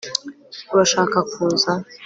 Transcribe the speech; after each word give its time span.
urashaka 0.73 1.17
kuza 1.31 1.71